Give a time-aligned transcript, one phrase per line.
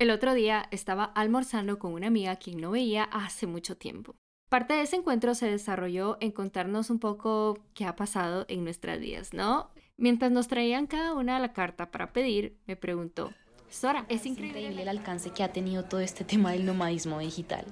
[0.00, 4.16] El otro día estaba almorzando con una amiga quien no veía hace mucho tiempo.
[4.48, 8.98] Parte de ese encuentro se desarrolló en contarnos un poco qué ha pasado en nuestras
[8.98, 9.68] vidas, ¿no?
[9.98, 13.34] Mientras nos traían cada una la carta para pedir, me preguntó,
[13.68, 17.66] Sora, es increíble el alcance que ha tenido todo este tema del nomadismo digital.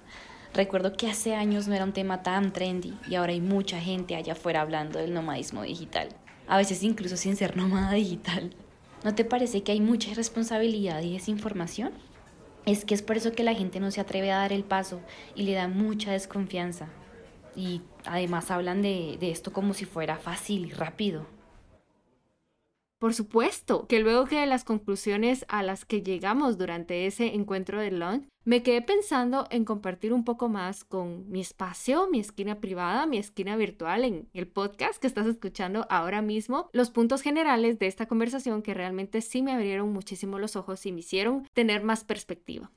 [0.53, 4.17] Recuerdo que hace años no era un tema tan trendy y ahora hay mucha gente
[4.17, 6.11] allá afuera hablando del nomadismo digital.
[6.47, 8.55] A veces incluso sin ser nómada digital.
[9.03, 11.93] ¿No te parece que hay mucha irresponsabilidad y desinformación?
[12.69, 15.01] Es que es por eso que la gente no se atreve a dar el paso
[15.35, 16.89] y le da mucha desconfianza.
[17.57, 21.25] Y además hablan de, de esto como si fuera fácil y rápido.
[22.99, 27.93] Por supuesto, que luego que las conclusiones a las que llegamos durante ese encuentro de
[27.93, 33.07] lunch, me quedé pensando en compartir un poco más con mi espacio, mi esquina privada,
[33.07, 37.87] mi esquina virtual en el podcast que estás escuchando ahora mismo, los puntos generales de
[37.87, 42.03] esta conversación que realmente sí me abrieron muchísimo los ojos y me hicieron tener más
[42.03, 42.73] perspectiva.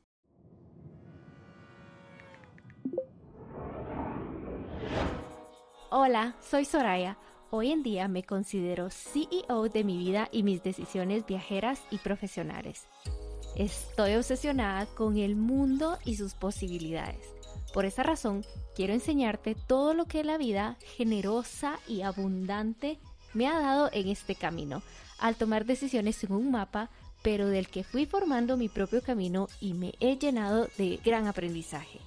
[5.89, 7.17] Hola, soy Soraya
[7.53, 12.85] Hoy en día me considero CEO de mi vida y mis decisiones viajeras y profesionales.
[13.57, 17.27] Estoy obsesionada con el mundo y sus posibilidades.
[17.73, 22.99] Por esa razón, quiero enseñarte todo lo que la vida generosa y abundante
[23.33, 24.81] me ha dado en este camino,
[25.19, 26.89] al tomar decisiones en un mapa,
[27.21, 31.99] pero del que fui formando mi propio camino y me he llenado de gran aprendizaje.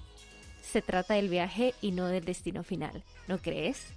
[0.63, 3.93] Se trata del viaje y no del destino final, ¿no crees?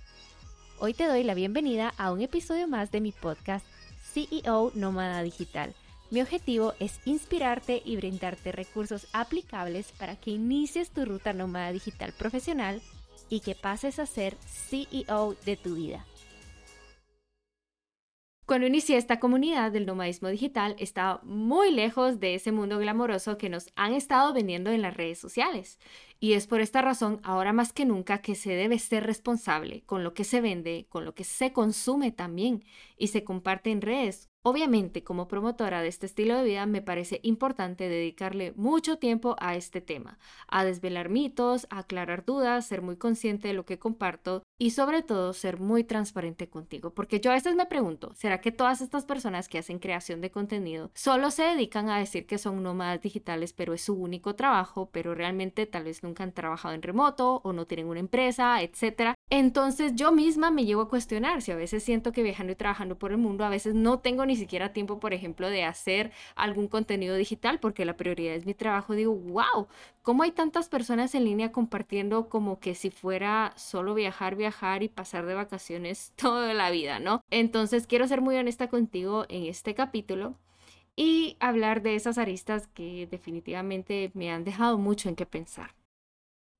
[0.81, 3.67] Hoy te doy la bienvenida a un episodio más de mi podcast
[4.13, 5.75] CEO Nómada Digital.
[6.11, 12.13] Mi objetivo es inspirarte y brindarte recursos aplicables para que inicies tu ruta nómada digital
[12.13, 12.81] profesional
[13.29, 16.07] y que pases a ser CEO de tu vida.
[18.49, 23.51] Cuando inicié esta comunidad del nomadismo digital, estaba muy lejos de ese mundo glamoroso que
[23.51, 25.79] nos han estado vendiendo en las redes sociales.
[26.19, 30.03] Y es por esta razón, ahora más que nunca, que se debe ser responsable con
[30.03, 32.65] lo que se vende, con lo que se consume también
[32.97, 34.28] y se comparte en redes.
[34.43, 39.57] Obviamente, como promotora de este estilo de vida, me parece importante dedicarle mucho tiempo a
[39.57, 44.43] este tema, a desvelar mitos, a aclarar dudas, ser muy consciente de lo que comparto
[44.57, 48.53] y sobre todo ser muy transparente contigo, porque yo a veces me pregunto, ¿será que
[48.53, 52.63] todas estas personas que hacen creación de contenido solo se dedican a decir que son
[52.63, 56.83] nómadas digitales, pero es su único trabajo, pero realmente tal vez nunca han trabajado en
[56.83, 59.18] remoto o no tienen una empresa, etcétera?
[59.31, 62.97] Entonces yo misma me llevo a cuestionar si a veces siento que viajando y trabajando
[62.99, 66.67] por el mundo, a veces no tengo ni siquiera tiempo, por ejemplo, de hacer algún
[66.67, 68.95] contenido digital porque la prioridad es mi trabajo.
[68.95, 69.69] Digo, wow,
[70.03, 74.89] ¿cómo hay tantas personas en línea compartiendo como que si fuera solo viajar, viajar y
[74.89, 77.23] pasar de vacaciones toda la vida, ¿no?
[77.31, 80.37] Entonces quiero ser muy honesta contigo en este capítulo
[80.97, 85.78] y hablar de esas aristas que definitivamente me han dejado mucho en qué pensar.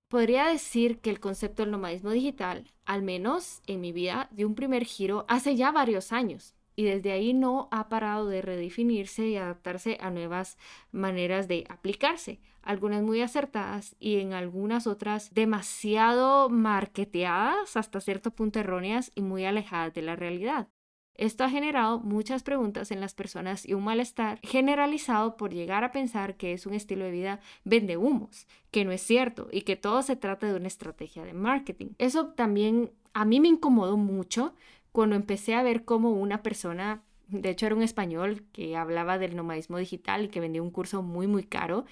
[0.09, 4.55] Podría decir que el concepto del nomadismo digital, al menos en mi vida, dio un
[4.55, 9.37] primer giro hace ya varios años y desde ahí no ha parado de redefinirse y
[9.37, 10.57] adaptarse a nuevas
[10.93, 18.61] maneras de aplicarse, algunas muy acertadas y en algunas otras demasiado marketeadas, hasta cierto punto
[18.61, 20.69] erróneas y muy alejadas de la realidad.
[21.19, 25.91] Esto ha generado muchas preguntas en las personas y un malestar generalizado por llegar a
[25.91, 29.75] pensar que es un estilo de vida vende humos, que no es cierto y que
[29.75, 31.89] todo se trata de una estrategia de marketing.
[31.99, 34.55] Eso también a mí me incomodó mucho
[34.93, 39.35] cuando empecé a ver cómo una persona, de hecho era un español que hablaba del
[39.35, 41.85] nomadismo digital y que vendía un curso muy muy caro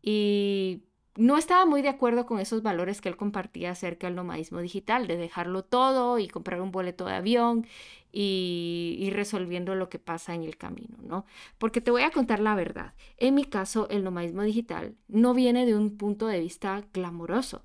[0.00, 0.82] y
[1.16, 5.06] no estaba muy de acuerdo con esos valores que él compartía acerca del nomadismo digital,
[5.06, 7.66] de dejarlo todo y comprar un boleto de avión
[8.12, 11.26] y ir resolviendo lo que pasa en el camino, ¿no?
[11.58, 12.94] Porque te voy a contar la verdad.
[13.18, 17.64] En mi caso, el nomadismo digital no viene de un punto de vista glamoroso.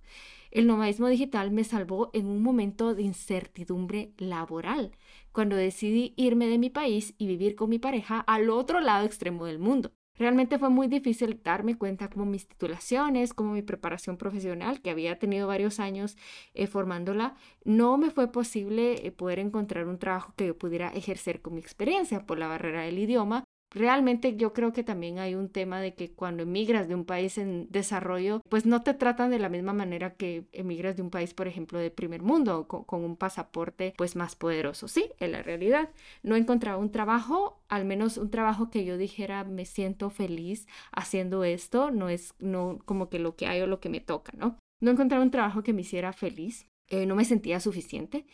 [0.52, 4.92] El nomadismo digital me salvó en un momento de incertidumbre laboral,
[5.32, 9.46] cuando decidí irme de mi país y vivir con mi pareja al otro lado extremo
[9.46, 9.92] del mundo.
[10.18, 15.20] Realmente fue muy difícil darme cuenta como mis titulaciones, como mi preparación profesional, que había
[15.20, 16.18] tenido varios años
[16.54, 21.42] eh, formándola, no me fue posible eh, poder encontrar un trabajo que yo pudiera ejercer
[21.42, 25.50] con mi experiencia por la barrera del idioma Realmente yo creo que también hay un
[25.50, 29.40] tema de que cuando emigras de un país en desarrollo, pues no te tratan de
[29.40, 33.04] la misma manera que emigras de un país, por ejemplo, de primer mundo, con, con
[33.04, 34.88] un pasaporte pues más poderoso.
[34.88, 35.90] Sí, en la realidad.
[36.24, 40.66] No he encontrado un trabajo, al menos un trabajo que yo dijera me siento feliz
[40.92, 44.32] haciendo esto, no es no como que lo que hay o lo que me toca,
[44.38, 44.58] ¿no?
[44.80, 48.26] No he encontrado un trabajo que me hiciera feliz, eh, no me sentía suficiente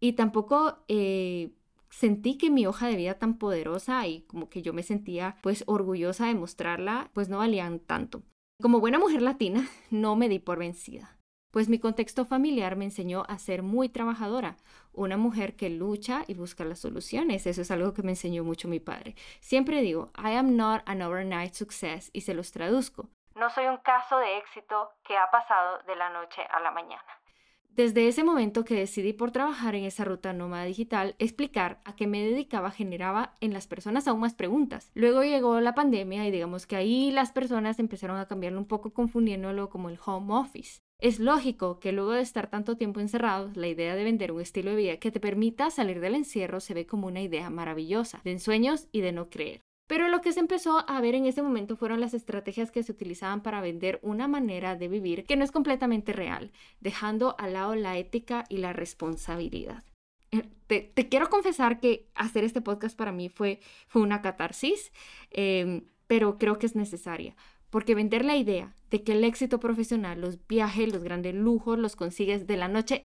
[0.00, 0.78] y tampoco...
[0.88, 1.50] Eh,
[1.96, 5.64] sentí que mi hoja de vida tan poderosa y como que yo me sentía pues
[5.66, 8.22] orgullosa de mostrarla, pues no valían tanto.
[8.60, 11.16] Como buena mujer latina, no me di por vencida,
[11.50, 14.56] pues mi contexto familiar me enseñó a ser muy trabajadora,
[14.92, 17.46] una mujer que lucha y busca las soluciones.
[17.46, 19.14] Eso es algo que me enseñó mucho mi padre.
[19.40, 23.08] Siempre digo, I am not an overnight success y se los traduzco.
[23.34, 27.04] No soy un caso de éxito que ha pasado de la noche a la mañana.
[27.76, 32.06] Desde ese momento que decidí por trabajar en esa ruta nómada digital, explicar a qué
[32.06, 34.90] me dedicaba generaba en las personas aún más preguntas.
[34.94, 38.94] Luego llegó la pandemia y digamos que ahí las personas empezaron a cambiarlo un poco
[38.94, 40.80] confundiéndolo como el home office.
[41.02, 44.70] Es lógico que luego de estar tanto tiempo encerrados, la idea de vender un estilo
[44.70, 48.32] de vida que te permita salir del encierro se ve como una idea maravillosa, de
[48.32, 49.65] ensueños y de no creer.
[49.86, 52.92] Pero lo que se empezó a ver en ese momento fueron las estrategias que se
[52.92, 56.50] utilizaban para vender una manera de vivir que no es completamente real,
[56.80, 59.84] dejando al lado la ética y la responsabilidad.
[60.32, 64.92] Eh, te, quiero confesar que hacer este podcast para mí fue, fue una catarsis,
[65.30, 67.36] em, pero creo que es necesaria,
[67.70, 71.94] porque vender la idea de que el éxito profesional, los viajes, los grandes lujos los
[71.94, 73.05] consigues de la noche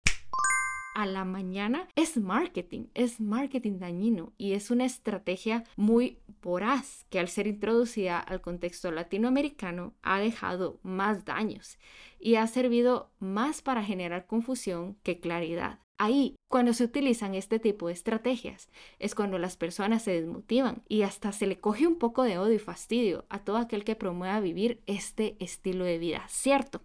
[0.95, 7.19] a la mañana es marketing, es marketing dañino y es una estrategia muy voraz que
[7.19, 11.79] al ser introducida al contexto latinoamericano ha dejado más daños
[12.19, 15.81] y ha servido más para generar confusión que claridad.
[15.97, 18.69] Ahí, cuando se utilizan este tipo de estrategias,
[18.99, 22.55] es cuando las personas se desmotivan y hasta se le coge un poco de odio
[22.55, 26.83] y fastidio a todo aquel que promueva vivir este estilo de vida, ¿cierto?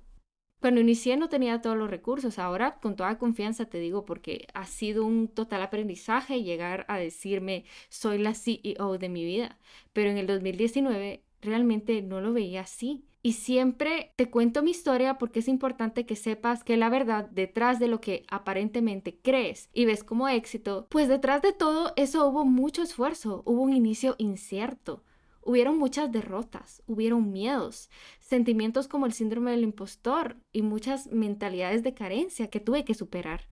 [0.60, 4.66] Cuando inicié no tenía todos los recursos, ahora con toda confianza te digo porque ha
[4.66, 9.58] sido un total aprendizaje llegar a decirme soy la CEO de mi vida,
[9.94, 13.06] pero en el 2019 realmente no lo veía así.
[13.22, 17.78] Y siempre te cuento mi historia porque es importante que sepas que la verdad detrás
[17.80, 22.46] de lo que aparentemente crees y ves como éxito, pues detrás de todo eso hubo
[22.46, 25.04] mucho esfuerzo, hubo un inicio incierto,
[25.42, 27.90] Hubieron muchas derrotas, hubieron miedos,
[28.20, 33.50] sentimientos como el síndrome del impostor y muchas mentalidades de carencia que tuve que superar.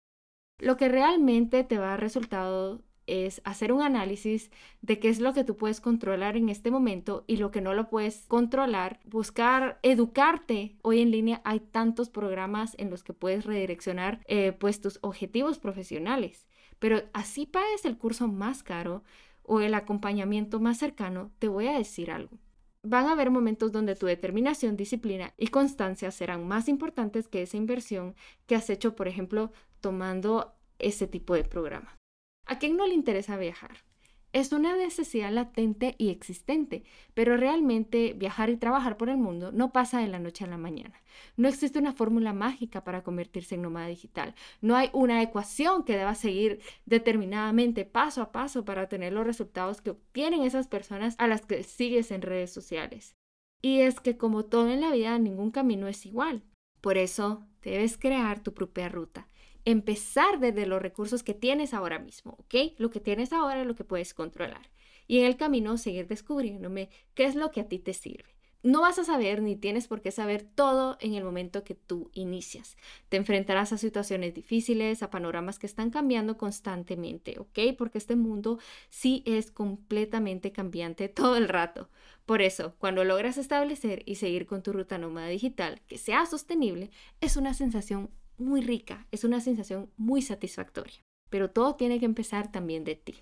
[0.60, 4.52] Lo que realmente te va a resultado es hacer un análisis
[4.82, 7.74] de qué es lo que tú puedes controlar en este momento y lo que no
[7.74, 10.78] lo puedes controlar, buscar educarte.
[10.84, 15.58] Hoy en línea hay tantos programas en los que puedes redireccionar eh, pues tus objetivos
[15.58, 16.48] profesionales,
[16.80, 19.04] pero así pagues el curso más caro,
[19.48, 22.38] o el acompañamiento más cercano, te voy a decir algo.
[22.84, 27.58] Van a haber momentos donde tu determinación, disciplina y constancia serán más importantes que esa
[27.58, 28.16] inversión
[28.46, 29.52] que has hecho, por ejemplo,
[29.82, 31.98] tomando ese tipo de programa.
[32.46, 33.84] ¿A quién no le interesa viajar?
[34.34, 36.84] Es una necesidad latente y existente,
[37.14, 40.58] pero realmente viajar y trabajar por el mundo no pasa de la noche a la
[40.58, 41.02] mañana.
[41.38, 44.36] No existe una fórmula mágica para convertirse en nómada digital.
[44.62, 49.82] No hay una ecuación que deba seguir determinadamente paso a paso para tener los resultados
[49.82, 53.16] que obtienen esas personas a las que sigues en redes sociales.
[53.62, 56.44] Y es que como todo en la vida, ningún camino es igual.
[56.82, 59.28] Por eso debes crear tu propia ruta
[59.68, 62.74] empezar desde los recursos que tienes ahora mismo, ¿ok?
[62.78, 64.72] Lo que tienes ahora es lo que puedes controlar.
[65.08, 68.38] Y en el camino seguir descubriéndome qué es lo que a ti te sirve.
[68.64, 72.10] No vas a saber ni tienes por qué saber todo en el momento que tú
[72.14, 72.78] inicias.
[73.10, 77.76] Te enfrentarás a situaciones difíciles, a panoramas que están cambiando constantemente, ¿ok?
[77.78, 78.60] Porque este mundo
[78.90, 81.90] sí es completamente cambiante todo el rato.
[82.26, 86.90] Por eso, cuando logras establecer y seguir con tu ruta nómada digital que sea sostenible,
[87.20, 92.52] es una sensación muy rica, es una sensación muy satisfactoria, pero todo tiene que empezar
[92.52, 93.16] también de ti.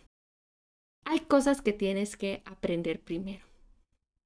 [1.05, 3.45] Hay cosas que tienes que aprender primero.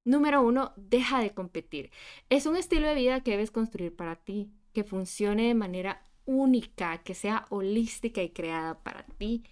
[0.04, 1.90] Número uno, deja de competir.
[2.30, 7.02] Es un estilo de vida que debes construir para ti, que funcione de manera única,
[7.02, 9.44] que sea holística y creada para ti,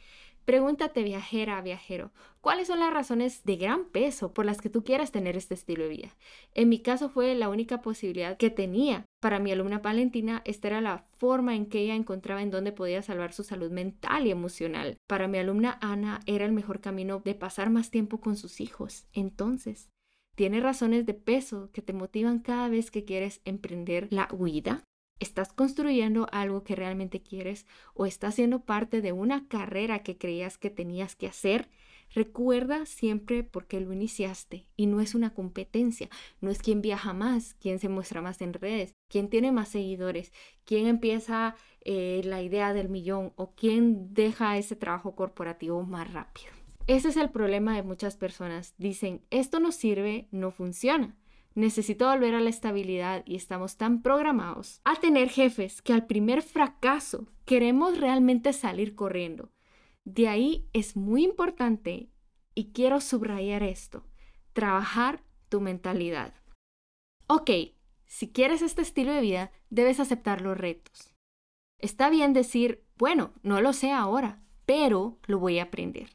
[0.48, 5.12] Pregúntate, viajera, viajero, ¿cuáles son las razones de gran peso por las que tú quieras
[5.12, 6.16] tener este estilo de vida?
[6.54, 9.04] En mi caso fue la única posibilidad que tenía.
[9.20, 13.02] Para mi alumna Valentina, esta era la forma en que ella encontraba en dónde podía
[13.02, 14.96] salvar su salud mental y emocional.
[15.06, 19.06] Para mi alumna Ana, era el mejor camino de pasar más tiempo con sus hijos.
[19.12, 19.90] Entonces,
[20.34, 24.82] ¿tiene razones de peso que te motivan cada vez que quieres emprender la huida?
[25.20, 30.58] ¿Estás construyendo algo que realmente quieres o estás siendo parte de una carrera que creías
[30.58, 31.68] que tenías que hacer?
[32.14, 36.08] Recuerda siempre por qué lo iniciaste y no es una competencia,
[36.40, 40.32] no es quien viaja más, quien se muestra más en redes, quién tiene más seguidores,
[40.64, 46.48] quién empieza eh, la idea del millón o quién deja ese trabajo corporativo más rápido.
[46.86, 48.74] Ese es el problema de muchas personas.
[48.78, 51.14] Dicen, esto no sirve, no funciona.
[51.58, 56.42] Necesito volver a la estabilidad y estamos tan programados a tener jefes que al primer
[56.42, 59.50] fracaso queremos realmente salir corriendo.
[60.04, 62.12] De ahí es muy importante,
[62.54, 64.06] y quiero subrayar esto,
[64.52, 66.32] trabajar tu mentalidad.
[67.26, 67.50] Ok,
[68.06, 71.12] si quieres este estilo de vida, debes aceptar los retos.
[71.80, 76.10] Está bien decir, bueno, no lo sé ahora, pero lo voy a aprender.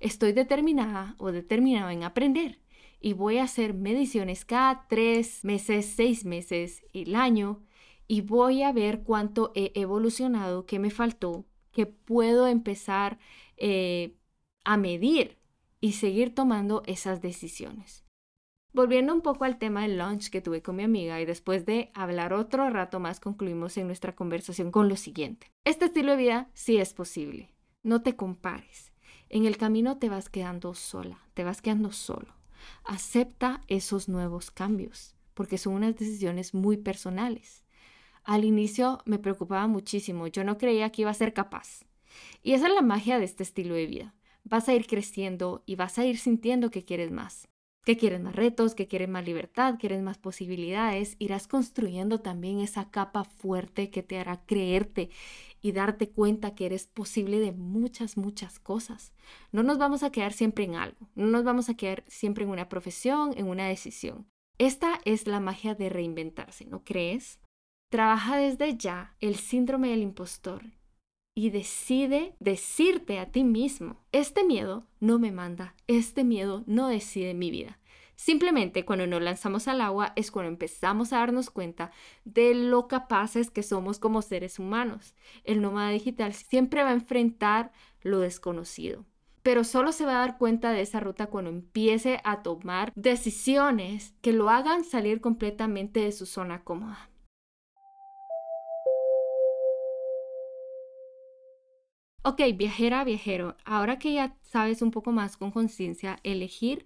[0.00, 2.58] Estoy determinada o determinado en aprender
[3.00, 7.62] y voy a hacer mediciones cada tres meses, seis meses, el año
[8.06, 13.18] y voy a ver cuánto he evolucionado, qué me faltó, que puedo empezar
[13.56, 14.16] eh,
[14.64, 15.38] a medir
[15.80, 18.04] y seguir tomando esas decisiones.
[18.72, 21.90] Volviendo un poco al tema del lunch que tuve con mi amiga y después de
[21.94, 25.50] hablar otro rato más concluimos en nuestra conversación con lo siguiente.
[25.64, 27.54] Este estilo de vida sí es posible.
[27.82, 28.92] No te compares.
[29.30, 32.37] En el camino te vas quedando sola, te vas quedando solo.
[32.84, 37.64] Acepta esos nuevos cambios porque son unas decisiones muy personales.
[38.24, 41.84] Al inicio me preocupaba muchísimo, yo no creía que iba a ser capaz.
[42.42, 44.14] Y esa es la magia de este estilo de vida.
[44.42, 47.48] Vas a ir creciendo y vas a ir sintiendo que quieres más
[47.88, 52.90] que quieres más retos, que quieres más libertad, quieres más posibilidades, irás construyendo también esa
[52.90, 55.08] capa fuerte que te hará creerte
[55.60, 59.12] y darte cuenta que eres posible de muchas, muchas cosas.
[59.52, 62.50] No nos vamos a quedar siempre en algo, no nos vamos a quedar siempre en
[62.50, 64.26] una profesión, en una decisión.
[64.58, 67.38] Esta es la magia de reinventarse, ¿no crees?
[67.90, 70.62] Trabaja desde ya el síndrome del impostor
[71.34, 77.34] y decide decirte a ti mismo, este miedo no me manda, este miedo no decide
[77.34, 77.78] mi vida.
[78.18, 81.92] Simplemente cuando nos lanzamos al agua es cuando empezamos a darnos cuenta
[82.24, 85.14] de lo capaces que somos como seres humanos.
[85.44, 87.70] El nómada digital siempre va a enfrentar
[88.02, 89.04] lo desconocido,
[89.44, 94.14] pero solo se va a dar cuenta de esa ruta cuando empiece a tomar decisiones
[94.20, 97.10] que lo hagan salir completamente de su zona cómoda.
[102.24, 106.84] Ok, viajera, viajero, ahora que ya sabes un poco más con conciencia elegir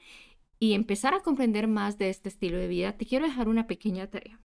[0.62, 4.07] y empezar a comprender más de este estilo de vida, te quiero dejar una pequeña
[4.07, 4.40] tarea.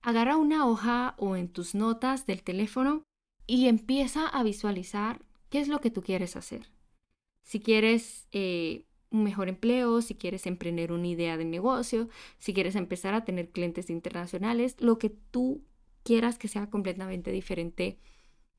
[0.00, 3.02] Agarra una hoja o en tus notas del teléfono
[3.48, 6.70] y empieza a visualizar qué es lo que tú quieres hacer.
[7.42, 12.08] Si quieres eh, un mejor empleo, si quieres emprender una idea de negocio,
[12.38, 15.64] si quieres empezar a tener clientes internacionales, lo que tú
[16.04, 17.98] quieras que sea completamente diferente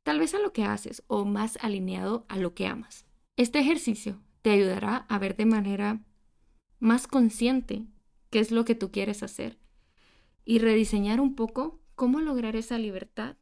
[0.04, 3.06] tal vez a lo que haces o más alineado a lo que amas.
[3.38, 6.02] Este ejercicio te ayudará a ver de manera
[6.80, 7.86] más consciente
[8.30, 9.58] qué es lo que tú quieres hacer
[10.46, 13.36] y rediseñar un poco cómo lograr esa libertad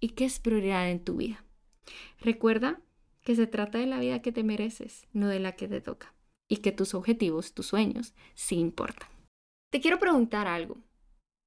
[0.00, 1.44] y qué es prioridad en tu vida.
[2.20, 2.80] Recuerda
[3.22, 6.14] que se trata de la vida que te mereces, no de la que te toca,
[6.48, 9.08] y que tus objetivos, tus sueños, sí importan.
[9.70, 10.78] Te quiero preguntar algo.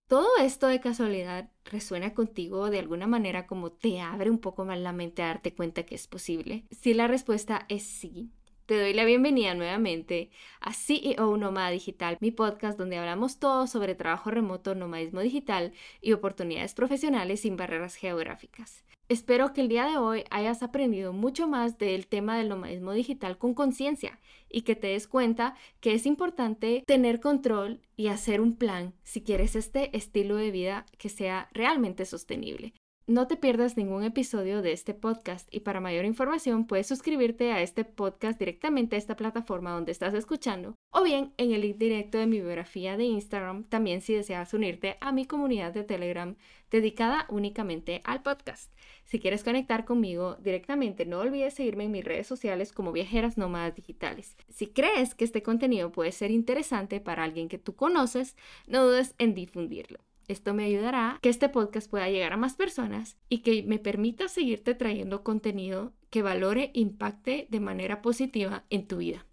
[0.08, 4.80] ¿Todo esto de casualidad resuena contigo de alguna manera como te abre un poco más
[4.80, 6.66] la mente a darte cuenta que es posible?
[6.72, 8.32] Si la respuesta es sí,
[8.66, 10.30] te doy la bienvenida nuevamente
[10.62, 16.14] a CEO Nómada Digital, mi podcast donde hablamos todo sobre trabajo remoto, nomadismo digital y
[16.14, 18.84] oportunidades profesionales sin barreras geográficas.
[19.10, 23.38] Espero que el día de hoy hayas aprendido mucho más del tema del nomadismo digital
[23.38, 28.56] con conciencia y que te des cuenta que es importante tener control y hacer un
[28.56, 32.74] plan si quieres este estilo de vida que sea realmente sostenible.
[33.06, 37.62] No te pierdas ningún episodio de este podcast y para mayor información puedes suscribirte a
[37.62, 42.18] este podcast directamente a esta plataforma donde estás escuchando o bien en el link directo
[42.18, 46.38] de mi biografía de Instagram también si deseas unirte a mi comunidad de Telegram
[46.72, 48.72] dedicada únicamente al podcast.
[49.04, 53.76] Si quieres conectar conmigo directamente no olvides seguirme en mis redes sociales como Viajeras Nómadas
[53.76, 54.38] Digitales.
[54.48, 59.14] Si crees que este contenido puede ser interesante para alguien que tú conoces, no dudes
[59.18, 60.00] en difundirlo.
[60.28, 64.28] Esto me ayudará que este podcast pueda llegar a más personas y que me permita
[64.28, 69.26] seguirte trayendo contenido que valore e impacte de manera positiva en tu vida.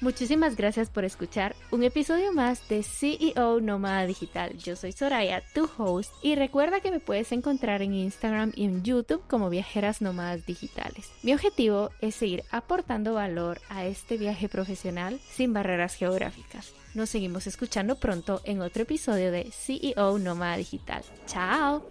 [0.00, 4.56] Muchísimas gracias por escuchar un episodio más de CEO Nómada Digital.
[4.56, 8.84] Yo soy Soraya, tu host, y recuerda que me puedes encontrar en Instagram y en
[8.84, 11.10] YouTube como Viajeras Nómadas Digitales.
[11.24, 16.72] Mi objetivo es seguir aportando valor a este viaje profesional sin barreras geográficas.
[16.94, 21.02] Nos seguimos escuchando pronto en otro episodio de CEO Nómada Digital.
[21.26, 21.84] ¡Chao!